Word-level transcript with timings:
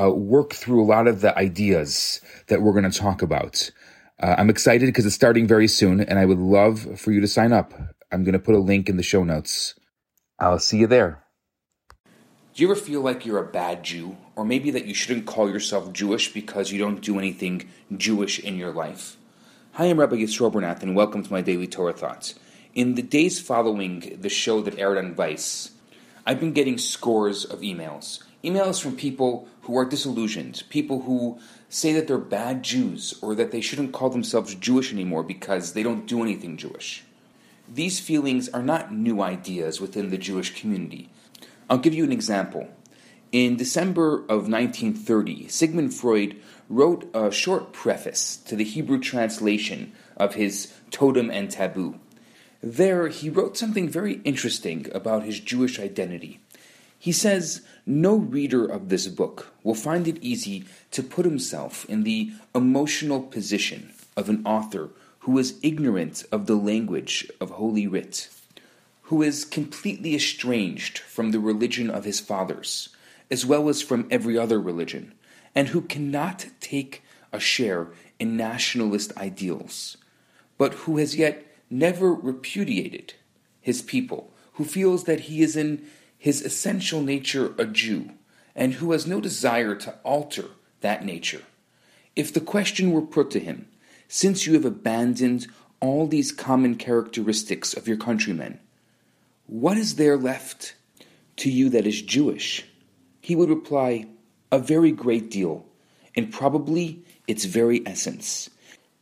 uh, 0.00 0.10
work 0.10 0.52
through 0.52 0.82
a 0.82 0.86
lot 0.86 1.06
of 1.06 1.20
the 1.20 1.36
ideas 1.36 2.20
that 2.48 2.62
we're 2.62 2.72
going 2.72 2.90
to 2.90 2.98
talk 2.98 3.22
about. 3.22 3.70
Uh, 4.22 4.34
I'm 4.38 4.50
excited 4.50 4.86
because 4.86 5.06
it's 5.06 5.14
starting 5.14 5.46
very 5.46 5.68
soon, 5.68 6.00
and 6.00 6.18
I 6.18 6.26
would 6.26 6.38
love 6.38 6.98
for 7.00 7.12
you 7.12 7.20
to 7.20 7.28
sign 7.28 7.52
up. 7.52 7.74
I'm 8.12 8.24
going 8.24 8.32
to 8.32 8.38
put 8.38 8.54
a 8.54 8.58
link 8.60 8.88
in 8.88 8.96
the 8.96 9.02
show 9.02 9.24
notes. 9.24 9.74
I'll 10.38 10.58
see 10.58 10.78
you 10.78 10.86
there. 10.86 11.24
Do 12.54 12.62
you 12.62 12.70
ever 12.70 12.80
feel 12.80 13.00
like 13.00 13.24
you're 13.24 13.42
a 13.42 13.46
bad 13.46 13.84
Jew, 13.84 14.16
or 14.36 14.44
maybe 14.44 14.70
that 14.72 14.84
you 14.84 14.94
shouldn't 14.94 15.26
call 15.26 15.48
yourself 15.48 15.92
Jewish 15.92 16.32
because 16.32 16.72
you 16.72 16.78
don't 16.78 17.00
do 17.00 17.18
anything 17.18 17.68
Jewish 17.96 18.38
in 18.38 18.56
your 18.56 18.72
life? 18.72 19.16
Hi, 19.72 19.86
I'm 19.86 20.00
Rabbi 20.00 20.16
Yisroel 20.16 20.52
Bernath, 20.52 20.82
and 20.82 20.96
welcome 20.96 21.22
to 21.22 21.32
my 21.32 21.40
daily 21.40 21.66
Torah 21.66 21.92
thoughts. 21.92 22.34
In 22.74 22.96
the 22.96 23.02
days 23.02 23.40
following 23.40 24.18
the 24.20 24.28
show 24.28 24.60
that 24.62 24.78
aired 24.78 24.98
on 24.98 25.14
Vice, 25.14 25.70
I've 26.26 26.40
been 26.40 26.52
getting 26.52 26.76
scores 26.76 27.44
of 27.44 27.60
emails 27.60 28.22
emails 28.42 28.80
from 28.80 28.96
people 28.96 29.48
who 29.62 29.76
are 29.76 29.84
disillusioned, 29.84 30.62
people 30.68 31.02
who 31.02 31.38
say 31.68 31.92
that 31.92 32.06
they're 32.06 32.18
bad 32.18 32.62
Jews 32.62 33.14
or 33.22 33.34
that 33.34 33.50
they 33.50 33.60
shouldn't 33.60 33.92
call 33.92 34.10
themselves 34.10 34.54
Jewish 34.54 34.92
anymore 34.92 35.22
because 35.22 35.72
they 35.72 35.82
don't 35.82 36.06
do 36.06 36.22
anything 36.22 36.56
Jewish. 36.56 37.04
These 37.72 38.00
feelings 38.00 38.48
are 38.48 38.62
not 38.62 38.92
new 38.92 39.22
ideas 39.22 39.80
within 39.80 40.10
the 40.10 40.18
Jewish 40.18 40.60
community. 40.60 41.08
I'll 41.68 41.78
give 41.78 41.94
you 41.94 42.02
an 42.02 42.12
example. 42.12 42.68
In 43.30 43.56
December 43.56 44.22
of 44.22 44.48
1930, 44.48 45.46
Sigmund 45.46 45.94
Freud 45.94 46.34
wrote 46.68 47.08
a 47.14 47.30
short 47.30 47.72
preface 47.72 48.36
to 48.38 48.56
the 48.56 48.64
Hebrew 48.64 48.98
translation 48.98 49.92
of 50.16 50.34
his 50.34 50.72
Totem 50.90 51.30
and 51.30 51.48
Taboo. 51.48 52.00
There, 52.60 53.06
he 53.06 53.30
wrote 53.30 53.56
something 53.56 53.88
very 53.88 54.14
interesting 54.24 54.86
about 54.92 55.22
his 55.22 55.38
Jewish 55.38 55.78
identity. 55.78 56.40
He 57.02 57.12
says, 57.12 57.62
No 57.86 58.14
reader 58.14 58.66
of 58.66 58.90
this 58.90 59.08
book 59.08 59.54
will 59.64 59.74
find 59.74 60.06
it 60.06 60.22
easy 60.22 60.66
to 60.90 61.02
put 61.02 61.24
himself 61.24 61.86
in 61.86 62.04
the 62.04 62.30
emotional 62.54 63.22
position 63.22 63.94
of 64.18 64.28
an 64.28 64.44
author 64.44 64.90
who 65.20 65.38
is 65.38 65.58
ignorant 65.62 66.24
of 66.30 66.46
the 66.46 66.56
language 66.56 67.26
of 67.40 67.52
Holy 67.52 67.86
Writ, 67.86 68.28
who 69.04 69.22
is 69.22 69.46
completely 69.46 70.14
estranged 70.14 70.98
from 70.98 71.30
the 71.30 71.40
religion 71.40 71.88
of 71.88 72.04
his 72.04 72.20
fathers, 72.20 72.90
as 73.30 73.46
well 73.46 73.70
as 73.70 73.80
from 73.80 74.06
every 74.10 74.36
other 74.36 74.60
religion, 74.60 75.14
and 75.54 75.68
who 75.68 75.80
cannot 75.80 76.46
take 76.60 77.02
a 77.32 77.40
share 77.40 77.88
in 78.18 78.36
nationalist 78.36 79.16
ideals, 79.16 79.96
but 80.58 80.74
who 80.84 80.98
has 80.98 81.16
yet 81.16 81.46
never 81.70 82.12
repudiated 82.12 83.14
his 83.62 83.80
people, 83.80 84.34
who 84.54 84.64
feels 84.66 85.04
that 85.04 85.20
he 85.20 85.40
is 85.40 85.56
in 85.56 85.82
his 86.20 86.42
essential 86.42 87.00
nature 87.00 87.54
a 87.56 87.64
Jew, 87.64 88.10
and 88.54 88.74
who 88.74 88.92
has 88.92 89.06
no 89.06 89.22
desire 89.22 89.74
to 89.74 89.94
alter 90.04 90.50
that 90.82 91.02
nature. 91.02 91.40
If 92.14 92.30
the 92.30 92.42
question 92.42 92.92
were 92.92 93.00
put 93.00 93.30
to 93.30 93.40
him, 93.40 93.66
since 94.06 94.46
you 94.46 94.52
have 94.52 94.66
abandoned 94.66 95.46
all 95.80 96.06
these 96.06 96.30
common 96.30 96.74
characteristics 96.74 97.72
of 97.72 97.88
your 97.88 97.96
countrymen, 97.96 98.60
what 99.46 99.78
is 99.78 99.94
there 99.94 100.18
left 100.18 100.74
to 101.36 101.50
you 101.50 101.70
that 101.70 101.86
is 101.86 102.02
Jewish? 102.02 102.66
He 103.22 103.34
would 103.34 103.48
reply, 103.48 104.06
A 104.52 104.58
very 104.58 104.92
great 104.92 105.30
deal, 105.30 105.64
and 106.14 106.30
probably 106.30 107.02
its 107.26 107.46
very 107.46 107.82
essence. 107.86 108.50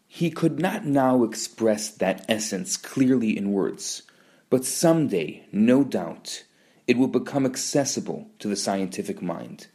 He 0.06 0.31
could 0.31 0.60
not 0.60 0.87
now 0.87 1.25
express 1.25 1.91
that 1.91 2.25
essence 2.28 2.76
clearly 2.76 3.37
in 3.37 3.50
words, 3.50 4.04
but 4.50 4.64
someday, 4.64 5.44
no 5.50 5.82
doubt, 5.82 6.44
it 6.88 6.97
will 6.97 7.06
become 7.06 7.47
accessible 7.47 8.28
to 8.38 8.49
the 8.49 8.56
scientific 8.56 9.22
mind. 9.22 9.69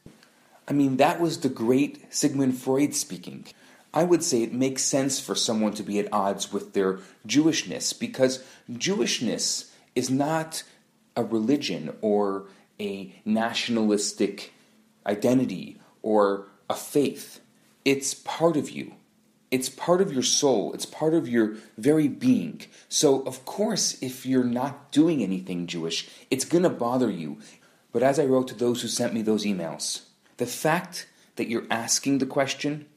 I 0.67 0.73
mean, 0.73 0.97
that 0.97 1.21
was 1.21 1.39
the 1.39 1.49
great 1.49 2.13
Sigmund 2.13 2.57
Freud 2.57 2.95
speaking. 2.95 3.45
I 3.93 4.03
would 4.03 4.23
say 4.23 4.41
it 4.41 4.53
makes 4.53 4.81
sense 4.81 5.19
for 5.19 5.35
someone 5.35 5.73
to 5.73 5.83
be 5.83 5.99
at 5.99 6.11
odds 6.11 6.51
with 6.51 6.73
their 6.73 6.99
Jewishness 7.27 7.97
because 7.97 8.43
Jewishness 8.71 9.69
is 9.93 10.09
not 10.09 10.63
a 11.15 11.23
religion 11.23 11.95
or 12.01 12.45
a 12.79 13.13
nationalistic 13.23 14.51
identity 15.05 15.77
or 16.01 16.47
a 16.67 16.73
faith. 16.73 17.39
It's 17.85 18.15
part 18.15 18.57
of 18.57 18.71
you. 18.71 18.95
It's 19.53 19.69
part 19.69 20.01
of 20.01 20.11
your 20.11 20.23
soul. 20.23 20.73
It's 20.73 20.87
part 20.87 21.13
of 21.13 21.29
your 21.29 21.53
very 21.77 22.07
being. 22.07 22.63
So, 22.89 23.21
of 23.21 23.45
course, 23.45 24.01
if 24.01 24.25
you're 24.25 24.43
not 24.43 24.91
doing 24.91 25.21
anything 25.21 25.67
Jewish, 25.67 26.09
it's 26.31 26.43
going 26.43 26.63
to 26.63 26.71
bother 26.71 27.11
you. 27.11 27.37
But 27.91 28.01
as 28.01 28.17
I 28.17 28.25
wrote 28.25 28.47
to 28.47 28.55
those 28.55 28.81
who 28.81 28.87
sent 28.87 29.13
me 29.13 29.21
those 29.21 29.45
emails, 29.45 30.05
the 30.37 30.47
fact 30.47 31.07
that 31.35 31.49
you're 31.49 31.67
asking 31.69 32.17
the 32.17 32.25
question 32.25 32.87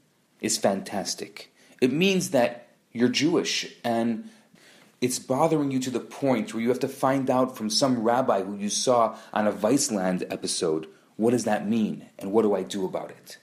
is 0.41 0.57
fantastic. 0.57 1.53
It 1.83 1.93
means 1.93 2.31
that 2.31 2.69
you're 2.91 3.11
Jewish 3.11 3.71
and 3.85 4.31
it's 5.03 5.19
bothering 5.19 5.71
you 5.71 5.79
to 5.81 5.91
the 5.91 6.01
point 6.01 6.55
where 6.55 6.63
you 6.63 6.71
have 6.71 6.81
to 6.81 6.89
find 6.89 7.29
out 7.29 7.55
from 7.55 7.69
some 7.69 8.03
rabbi 8.03 8.43
who 8.43 8.57
you 8.57 8.71
saw 8.71 9.19
on 9.31 9.47
a 9.47 9.53
Viceland 9.53 10.27
episode 10.33 10.87
what 11.17 11.33
does 11.33 11.45
that 11.45 11.69
mean 11.69 12.07
and 12.19 12.33
what 12.33 12.43
do 12.43 12.55
I 12.55 12.63
do 12.63 12.87
about 12.87 13.11
it? 13.11 13.37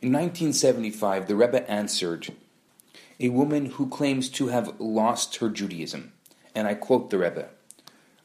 In 0.00 0.12
1975, 0.12 1.28
the 1.28 1.36
Rebbe 1.36 1.70
answered 1.70 2.32
a 3.20 3.28
woman 3.28 3.66
who 3.66 3.88
claims 3.88 4.28
to 4.28 4.48
have 4.48 4.78
lost 4.80 5.36
her 5.36 5.48
Judaism. 5.48 6.12
And 6.54 6.66
I 6.66 6.74
quote 6.74 7.10
the 7.10 7.18
Rebbe 7.18 7.48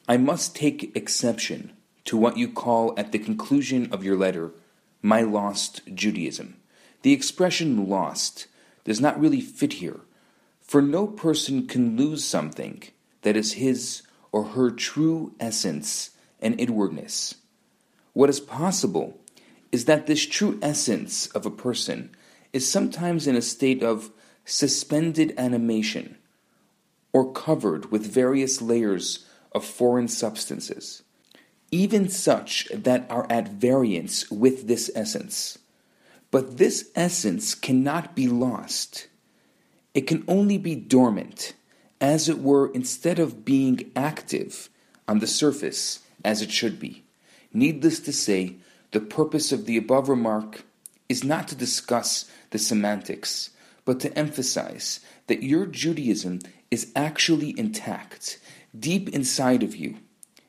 I 0.08 0.16
must 0.16 0.56
take 0.56 0.96
exception 0.96 1.72
to 2.04 2.16
what 2.16 2.36
you 2.36 2.48
call 2.48 2.94
at 2.96 3.12
the 3.12 3.18
conclusion 3.18 3.92
of 3.92 4.02
your 4.02 4.16
letter, 4.16 4.52
my 5.02 5.22
lost 5.22 5.82
Judaism. 5.94 6.56
The 7.02 7.12
expression 7.12 7.88
lost 7.88 8.46
does 8.84 9.00
not 9.00 9.20
really 9.20 9.40
fit 9.40 9.74
here, 9.74 10.00
for 10.60 10.82
no 10.82 11.06
person 11.06 11.66
can 11.66 11.96
lose 11.96 12.24
something 12.24 12.82
that 13.22 13.36
is 13.36 13.54
his 13.54 14.02
or 14.32 14.44
her 14.44 14.70
true 14.70 15.34
essence 15.38 16.10
and 16.40 16.58
inwardness. 16.60 17.36
What 18.12 18.30
is 18.30 18.40
possible 18.40 19.18
is 19.70 19.84
that 19.84 20.06
this 20.06 20.26
true 20.26 20.58
essence 20.62 21.28
of 21.28 21.46
a 21.46 21.50
person 21.50 22.10
is 22.52 22.68
sometimes 22.68 23.26
in 23.26 23.36
a 23.36 23.42
state 23.42 23.82
of 23.82 24.10
suspended 24.50 25.32
animation, 25.38 26.16
or 27.12 27.32
covered 27.32 27.92
with 27.92 28.04
various 28.04 28.60
layers 28.60 29.24
of 29.52 29.64
foreign 29.64 30.08
substances, 30.08 31.02
even 31.70 32.08
such 32.08 32.68
that 32.74 33.06
are 33.08 33.26
at 33.30 33.48
variance 33.48 34.28
with 34.30 34.66
this 34.66 34.90
essence. 34.94 35.58
But 36.32 36.58
this 36.58 36.90
essence 36.94 37.54
cannot 37.54 38.14
be 38.14 38.26
lost. 38.26 39.06
It 39.94 40.02
can 40.02 40.24
only 40.26 40.58
be 40.58 40.74
dormant, 40.74 41.54
as 42.00 42.28
it 42.28 42.38
were, 42.38 42.72
instead 42.72 43.18
of 43.18 43.44
being 43.44 43.90
active 43.94 44.68
on 45.06 45.20
the 45.20 45.26
surface 45.26 46.00
as 46.24 46.42
it 46.42 46.50
should 46.50 46.78
be. 46.80 47.04
Needless 47.52 48.00
to 48.00 48.12
say, 48.12 48.56
the 48.92 49.00
purpose 49.00 49.52
of 49.52 49.66
the 49.66 49.76
above 49.76 50.08
remark 50.08 50.64
is 51.08 51.24
not 51.24 51.48
to 51.48 51.54
discuss 51.54 52.28
the 52.50 52.58
semantics 52.58 53.50
but 53.90 53.98
to 53.98 54.16
emphasize 54.16 55.00
that 55.26 55.42
your 55.42 55.66
Judaism 55.66 56.38
is 56.70 56.92
actually 56.94 57.52
intact, 57.58 58.38
deep 58.78 59.08
inside 59.08 59.64
of 59.64 59.74
you, 59.74 59.96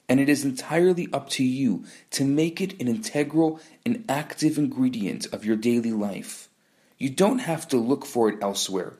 and 0.07 0.19
it 0.19 0.29
is 0.29 0.45
entirely 0.45 1.09
up 1.11 1.27
to 1.27 1.43
you 1.43 1.83
to 2.11 2.23
make 2.23 2.61
it 2.61 2.79
an 2.79 2.87
integral 2.87 3.59
and 3.83 4.05
active 4.07 4.59
ingredient 4.59 5.25
of 5.33 5.43
your 5.43 5.55
daily 5.55 5.91
life. 5.91 6.49
You 6.99 7.09
don't 7.09 7.39
have 7.39 7.67
to 7.69 7.77
look 7.77 8.05
for 8.05 8.29
it 8.29 8.37
elsewhere. 8.43 8.93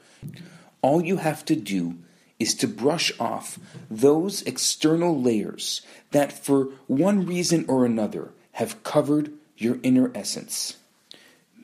All 0.82 1.06
you 1.06 1.18
have 1.18 1.46
to 1.46 1.56
do 1.56 2.00
is 2.40 2.56
to 2.56 2.68
brush 2.68 3.12
off 3.20 3.60
those 3.92 4.42
external 4.42 5.22
layers 5.22 5.84
that, 6.10 6.34
for 6.34 6.64
one 6.88 7.28
reason 7.28 7.64
or 7.68 7.86
another, 7.86 8.32
have 8.54 8.82
covered 8.82 9.34
your 9.56 9.78
inner 9.84 10.12
essence. 10.16 10.78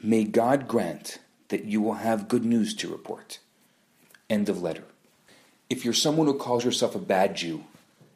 May 0.03 0.25
God 0.25 0.67
grant 0.67 1.17
that 1.49 1.65
you 1.65 1.81
will 1.81 1.95
have 1.95 2.27
good 2.27 2.45
news 2.45 2.73
to 2.75 2.89
report. 2.89 3.39
End 4.29 4.49
of 4.49 4.61
letter. 4.61 4.83
If 5.69 5.83
you're 5.83 5.93
someone 5.93 6.27
who 6.27 6.33
calls 6.33 6.65
yourself 6.65 6.95
a 6.95 6.99
bad 6.99 7.35
Jew, 7.35 7.63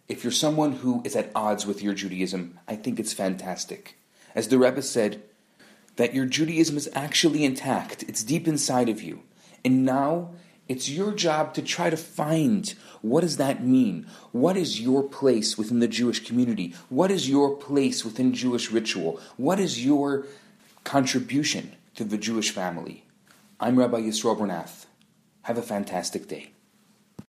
if 0.07 0.23
you're 0.23 0.31
someone 0.31 0.73
who 0.73 1.01
is 1.05 1.15
at 1.15 1.31
odds 1.35 1.65
with 1.65 1.81
your 1.81 1.93
Judaism, 1.93 2.59
I 2.67 2.75
think 2.75 2.99
it's 2.99 3.13
fantastic. 3.13 3.97
As 4.35 4.47
the 4.47 4.57
Rebbe 4.57 4.81
said, 4.81 5.23
that 5.95 6.13
your 6.13 6.25
Judaism 6.25 6.77
is 6.77 6.89
actually 6.93 7.43
intact, 7.43 8.03
it's 8.03 8.23
deep 8.23 8.47
inside 8.47 8.89
of 8.89 9.01
you. 9.01 9.23
And 9.63 9.85
now 9.85 10.31
it's 10.67 10.89
your 10.89 11.11
job 11.11 11.53
to 11.55 11.61
try 11.61 11.89
to 11.89 11.97
find 11.97 12.73
what 13.01 13.21
does 13.21 13.37
that 13.37 13.63
mean? 13.63 14.05
What 14.31 14.55
is 14.55 14.79
your 14.79 15.03
place 15.03 15.57
within 15.57 15.79
the 15.79 15.87
Jewish 15.87 16.23
community? 16.23 16.73
What 16.89 17.11
is 17.11 17.29
your 17.29 17.55
place 17.55 18.05
within 18.05 18.33
Jewish 18.33 18.71
ritual? 18.71 19.19
What 19.37 19.59
is 19.59 19.83
your 19.85 20.25
contribution 20.83 21.73
to 21.95 22.03
the 22.03 22.17
Jewish 22.17 22.51
family? 22.51 23.03
I'm 23.63 23.77
Rabbi 23.77 24.01
Yisroel 24.01 24.39
Bernath. 24.39 24.87
Have 25.43 25.59
a 25.59 25.61
fantastic 25.61 26.27
day. 26.27 26.53